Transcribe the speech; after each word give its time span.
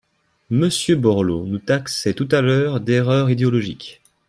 Monsieur 0.49 0.95
Borloo 0.95 1.45
nous 1.45 1.59
taxait 1.59 2.15
tout 2.15 2.27
à 2.31 2.41
l’heure 2.41 2.79
d’erreur 2.79 3.29
idéologique. 3.29 4.01